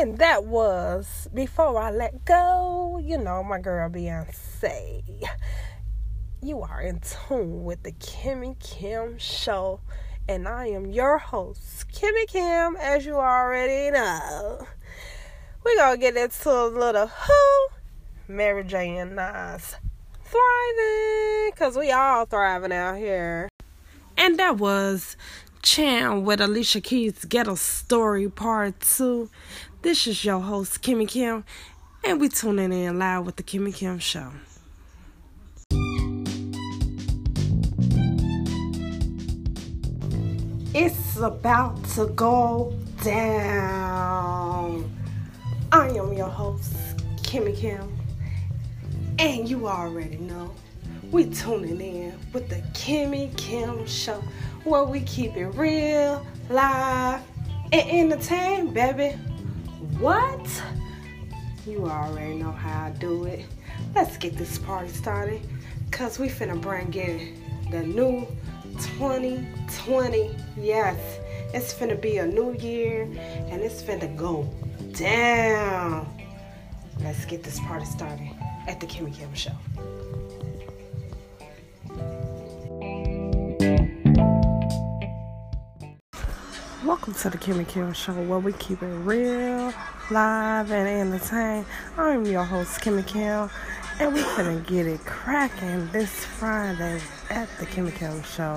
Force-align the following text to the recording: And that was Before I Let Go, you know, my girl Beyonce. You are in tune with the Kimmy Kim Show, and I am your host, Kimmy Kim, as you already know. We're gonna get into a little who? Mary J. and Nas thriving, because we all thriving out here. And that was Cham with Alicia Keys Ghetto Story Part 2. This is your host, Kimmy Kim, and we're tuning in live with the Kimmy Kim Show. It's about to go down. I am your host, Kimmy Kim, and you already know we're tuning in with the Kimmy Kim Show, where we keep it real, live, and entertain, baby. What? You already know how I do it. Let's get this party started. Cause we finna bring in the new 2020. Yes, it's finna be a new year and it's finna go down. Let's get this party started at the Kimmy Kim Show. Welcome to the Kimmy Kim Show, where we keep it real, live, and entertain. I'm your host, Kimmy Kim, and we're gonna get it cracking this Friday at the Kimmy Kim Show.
And 0.00 0.16
that 0.16 0.46
was 0.46 1.28
Before 1.34 1.78
I 1.78 1.90
Let 1.90 2.24
Go, 2.24 2.98
you 3.04 3.18
know, 3.18 3.42
my 3.42 3.58
girl 3.60 3.90
Beyonce. 3.90 5.02
You 6.40 6.62
are 6.62 6.80
in 6.80 7.00
tune 7.00 7.64
with 7.64 7.82
the 7.82 7.92
Kimmy 7.92 8.58
Kim 8.58 9.18
Show, 9.18 9.80
and 10.26 10.48
I 10.48 10.68
am 10.68 10.86
your 10.86 11.18
host, 11.18 11.86
Kimmy 11.92 12.26
Kim, 12.28 12.76
as 12.76 13.04
you 13.04 13.16
already 13.16 13.90
know. 13.90 14.66
We're 15.62 15.76
gonna 15.76 15.98
get 15.98 16.16
into 16.16 16.50
a 16.50 16.68
little 16.68 17.08
who? 17.08 17.68
Mary 18.26 18.64
J. 18.64 18.96
and 18.96 19.16
Nas 19.16 19.76
thriving, 20.24 21.50
because 21.50 21.76
we 21.76 21.92
all 21.92 22.24
thriving 22.24 22.72
out 22.72 22.96
here. 22.96 23.50
And 24.16 24.38
that 24.38 24.56
was 24.56 25.18
Cham 25.62 26.24
with 26.24 26.40
Alicia 26.40 26.80
Keys 26.80 27.24
Ghetto 27.26 27.54
Story 27.54 28.28
Part 28.28 28.80
2. 28.80 29.28
This 29.82 30.06
is 30.06 30.24
your 30.24 30.40
host, 30.40 30.82
Kimmy 30.82 31.06
Kim, 31.06 31.44
and 32.04 32.18
we're 32.20 32.30
tuning 32.30 32.72
in 32.72 32.98
live 32.98 33.26
with 33.26 33.36
the 33.36 33.42
Kimmy 33.42 33.74
Kim 33.74 33.98
Show. 33.98 34.32
It's 40.74 41.18
about 41.18 41.84
to 41.90 42.06
go 42.06 42.74
down. 43.04 44.90
I 45.72 45.88
am 45.88 46.12
your 46.14 46.28
host, 46.28 46.74
Kimmy 47.22 47.54
Kim, 47.54 47.96
and 49.18 49.48
you 49.48 49.68
already 49.68 50.16
know 50.16 50.54
we're 51.10 51.30
tuning 51.32 51.80
in 51.80 52.18
with 52.32 52.48
the 52.48 52.62
Kimmy 52.72 53.36
Kim 53.36 53.84
Show, 53.86 54.22
where 54.64 54.84
we 54.84 55.00
keep 55.00 55.36
it 55.36 55.48
real, 55.48 56.24
live, 56.48 57.22
and 57.72 58.12
entertain, 58.12 58.72
baby. 58.72 59.16
What? 59.98 60.62
You 61.66 61.86
already 61.86 62.34
know 62.34 62.52
how 62.52 62.86
I 62.86 62.90
do 62.90 63.24
it. 63.24 63.44
Let's 63.94 64.16
get 64.16 64.36
this 64.36 64.58
party 64.58 64.88
started. 64.88 65.40
Cause 65.90 66.18
we 66.18 66.28
finna 66.28 66.60
bring 66.60 66.94
in 66.94 67.36
the 67.70 67.82
new 67.82 68.26
2020. 68.78 70.36
Yes, 70.56 71.18
it's 71.52 71.74
finna 71.74 72.00
be 72.00 72.18
a 72.18 72.26
new 72.26 72.54
year 72.54 73.02
and 73.02 73.60
it's 73.60 73.82
finna 73.82 74.14
go 74.16 74.48
down. 74.92 76.08
Let's 77.02 77.24
get 77.24 77.42
this 77.42 77.58
party 77.60 77.86
started 77.86 78.30
at 78.68 78.78
the 78.80 78.86
Kimmy 78.86 79.14
Kim 79.16 79.34
Show. 79.34 79.52
Welcome 86.82 87.12
to 87.12 87.28
the 87.28 87.36
Kimmy 87.36 87.68
Kim 87.68 87.92
Show, 87.92 88.14
where 88.14 88.38
we 88.38 88.54
keep 88.54 88.82
it 88.82 88.86
real, 88.86 89.70
live, 90.10 90.72
and 90.72 90.88
entertain. 90.88 91.66
I'm 91.98 92.24
your 92.24 92.42
host, 92.42 92.80
Kimmy 92.80 93.06
Kim, 93.06 93.50
and 93.98 94.14
we're 94.14 94.22
gonna 94.34 94.60
get 94.60 94.86
it 94.86 95.04
cracking 95.04 95.90
this 95.90 96.24
Friday 96.24 97.02
at 97.28 97.50
the 97.58 97.66
Kimmy 97.66 97.94
Kim 97.94 98.22
Show. 98.22 98.56